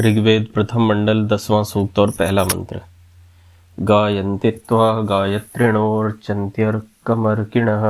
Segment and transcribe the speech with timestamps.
[0.00, 2.80] ऋग्वेद प्रथम मंडल, दसवां सूक्त और पहला मंत्र।
[3.80, 7.82] गायन्ति त्वा गायत्रिणोर्चन्त्यर्कमर्किणः,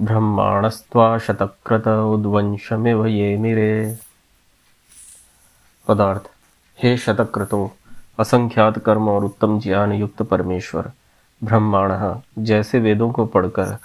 [0.00, 3.98] ब्रह्माणस्त्वा शतक्रत उद्वंशमिव ये मिरे
[5.88, 6.30] पदार्थ।
[6.82, 7.72] हे शतक्रतो,
[8.18, 10.90] असंख्यात कर्म और उत्तम ज्ञान युक्त परमेश्वर,
[11.44, 13.78] ब्रह्माण, जैसे वेदों को पढ़कर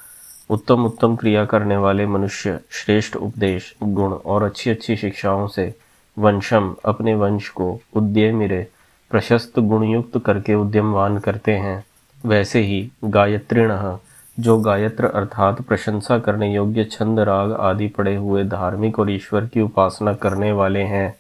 [0.50, 5.76] उत्तम उत्तम क्रिया करने वाले मनुष्य श्रेष्ठ उपदेश, गुण और अच्छी अच्छी शिक्षाओं से
[6.20, 8.68] वंशम अपने वंश को उद्यमिरे,
[9.12, 11.86] प्रशस्त गुणयुक्त करके उद्यमवान करते हैं।
[12.26, 13.98] वैसे ही गायत्रिण,
[14.40, 19.62] जो गायत्र अर्थात प्रशंसा करने योग्य छंद, राग आदि पड़े हुए धार्मिक और ईश्वर की
[19.62, 21.16] उपासना करने वाले हैं।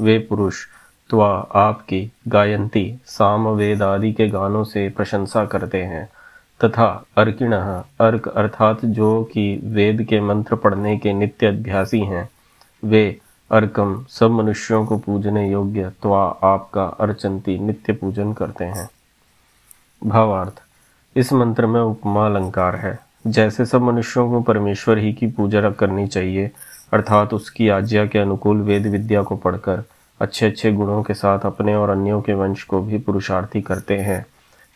[0.00, 0.66] वे पुरुष
[1.10, 6.08] त्वा आपकी गायंती साम वेद आदि के गानों से प्रशंसा करते हैं।
[6.64, 12.28] तथा अर्किण अर्क अर्थात जो कि वेद के मंत्र पढ़ने के नित्य अभ्यासी हैं।
[12.84, 13.18] वे
[13.50, 18.88] अर्कम, सब मनुष्यों को पूजने योग्य त्वा आपका अर्चंती नित्य पूजन करते हैं।
[20.04, 20.62] भावार्थ,
[21.16, 26.06] इस मंत्र में उपमा अलंकार है। जैसे सब मनुष्यों को परमेश्वर ही की पूजा करनी
[26.06, 26.50] चाहिए,
[26.92, 29.84] अर्थात उसकी आज्ञा के अनुकूल वेद विद्या को पढ़कर
[30.20, 34.26] अच्छे अच्छे गुणों के साथ अपने और अन्यों के वंश को भी पुरुषार्थी करते हैं।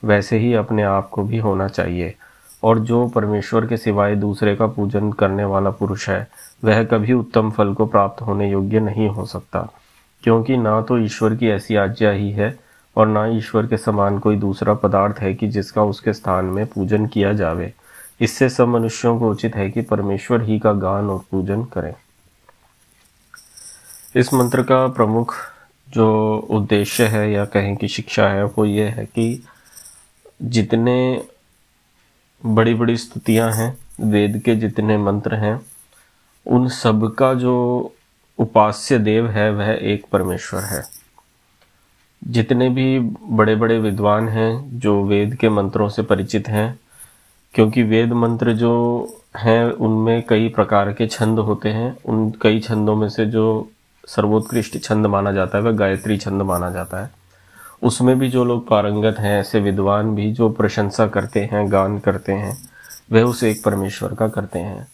[0.04, 2.14] वैसे ही अपने आप को भी होना चाहिए।
[2.62, 6.28] और जो परमेश्वर के सिवाय दूसरे का पूजन करने वाला पुरुष है,
[6.64, 9.68] वह कभी उत्तम फल को प्राप्त होने योग्य नहीं हो सकता।
[10.22, 12.58] क्योंकि ना तो ईश्वर की ऐसी आज्ञा ही है,
[12.96, 17.06] और ना ईश्वर के समान कोई दूसरा पदार्थ है कि जिसका उसके स्थान में पूजन
[17.06, 17.72] किया जावे।
[18.20, 21.94] इससे सब मनुष्यों को उचित है कि परमेश्वर ही का गान और पूजन करें।
[24.16, 25.34] इस मंत्र का प्रमुख
[25.90, 29.44] जो उद्देश्य है या कहें कि शिक्षा है, वो ये है कि
[30.42, 31.24] जितने
[32.46, 35.60] बड़ी बड़ी स्तुतियाँ हैं, वेद के जितने मंत्र हैं,
[36.46, 37.92] उन सब का जो
[38.38, 40.84] उपास्य देव है, वह एक परमेश्वर है।
[42.24, 46.80] जितने भी बड़े बड़े विद्वान हैं, जो वेद के मंत्रों से परिचित हैं,
[47.54, 49.06] क्योंकि वेद मंत्र जो
[49.36, 53.70] हैं, उनमें कई प्रकार के छंद होते हैं। उन कई छंदों में से जो
[54.06, 57.21] सर्वोत्कृष्ट छंद माना जाता है, वह गायत्री छंद माना जाता है।
[57.82, 62.32] उसमें भी जो लोग पारंगत हैं, ऐसे विद्वान भी जो प्रशंसा करते हैं, गान करते
[62.32, 62.56] हैं,
[63.12, 64.86] वह उस एक परमेश्वर का करते हैं।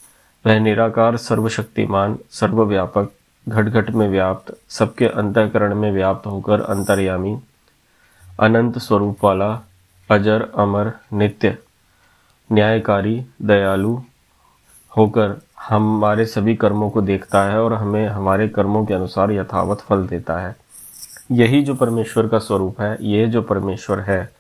[0.47, 3.13] वह निराकार, सर्वशक्तिमान, सर्वव्यापक
[3.49, 7.39] घट घट में व्याप्त, सबके अंतकरण में व्याप्त होकर अंतर्यामी,
[8.41, 9.61] अनंत स्वरूप वाला,
[10.11, 11.59] अजर, अमर, नित्य,
[12.53, 13.99] न्यायकारी, दयालु
[14.97, 20.07] होकर हमारे सभी कर्मों को देखता है और हमें हमारे कर्मों के अनुसार यथावत फल
[20.07, 20.68] देता है।
[21.31, 24.31] यही जो परमेश्वर का स्वरूप है, ये जो परमेश्वर है,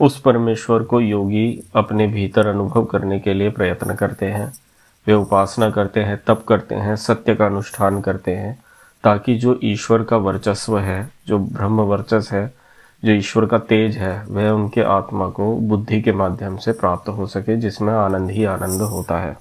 [0.00, 4.52] उस परमेश्वर को योगी अपने भीतर अनुभव करने के लिए प्रयत्न करते हैं।
[5.06, 8.62] वे उपासना करते हैं, तप करते हैं, सत्य का अनुष्ठान करते हैं,
[9.04, 12.54] ताकि जो ईश्वर का वर्चस्व है, जो ब्रह्म वर्चस्व है,
[13.04, 17.26] जो ईश्वर का तेज है, वह उनके आत्मा को बुद्धि के माध्यम से प्राप्त हो
[17.26, 19.36] सके, जिसमें आनंद ही आनंद होता है।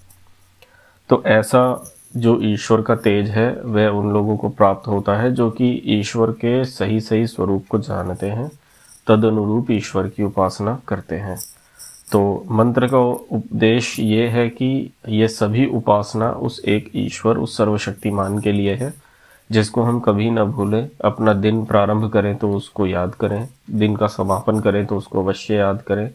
[1.09, 1.83] तो ऐसा
[2.13, 6.31] जो ईश्वर का तेज है, वह उन लोगों को प्राप्त होता है जो कि ईश्वर
[6.31, 8.49] के सही सही स्वरूप को जानते हैं
[9.07, 11.37] तद अनुरूप ईश्वर की उपासना करते हैं।
[12.11, 18.39] तो मंत्र का उपदेश ये है कि ये सभी उपासना उस एक ईश्वर, उस सर्वशक्तिमान
[18.39, 18.93] के लिए है,
[19.49, 24.07] जिसको हम कभी ना भूलें, अपना दिन प्रारंभ करें तो उसको याद करें, दिन का
[24.07, 26.09] समापन करें तो उसको अवश्य याद करें।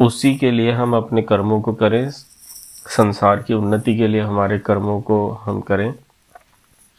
[0.00, 2.10] उसी के लिए हम अपने कर्मों को करें
[2.86, 5.94] संसार की उन्नति के लिए हमारे कर्मों को हम करें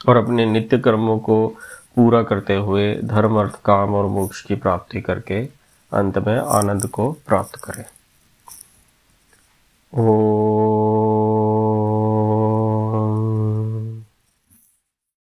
[0.08, 1.48] और अपने नित्य कर्मों को
[1.96, 5.44] पूरा करते हुए धर्म, अर्थ, काम और मोक्ष की प्राप्ति करके
[5.94, 7.86] अंत में आनंद को प्राप्त करें।
[9.94, 10.43] ओ